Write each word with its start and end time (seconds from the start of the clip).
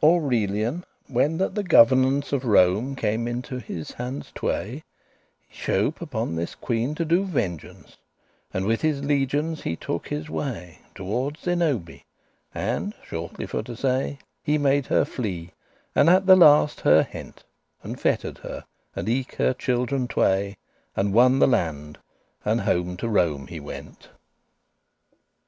Aurelian, 0.00 0.84
when 1.08 1.38
that 1.38 1.56
the 1.56 1.64
governance 1.64 2.32
Of 2.32 2.44
Rome 2.44 2.94
came 2.94 3.26
into 3.26 3.58
his 3.58 3.90
handes 3.90 4.30
tway, 4.32 4.84
<15> 5.48 5.48
He 5.48 5.56
shope* 5.58 6.00
upon 6.00 6.36
this 6.36 6.54
queen 6.54 6.94
to 6.94 7.04
do 7.04 7.24
vengeance; 7.24 7.86
*prepared 7.96 7.96
And 8.54 8.66
with 8.66 8.82
his 8.82 9.02
legions 9.04 9.62
he 9.62 9.74
took 9.74 10.06
his 10.06 10.30
way 10.30 10.78
Toward 10.94 11.36
Zenobie, 11.36 12.04
and, 12.54 12.94
shortly 13.04 13.44
for 13.44 13.64
to 13.64 13.74
say, 13.76 14.18
He 14.44 14.56
made 14.56 14.86
her 14.86 15.04
flee, 15.04 15.50
and 15.96 16.08
at 16.08 16.26
the 16.26 16.36
last 16.36 16.82
her 16.82 17.02
hent,* 17.02 17.38
*took 17.38 17.44
And 17.82 18.00
fetter'd 18.00 18.38
her, 18.38 18.64
and 18.94 19.08
eke 19.08 19.34
her 19.34 19.52
children 19.52 20.06
tway, 20.06 20.58
And 20.94 21.12
won 21.12 21.40
the 21.40 21.48
land, 21.48 21.98
and 22.44 22.60
home 22.60 22.96
to 22.98 23.08
Rome 23.08 23.48
he 23.48 23.58
went. 23.58 24.10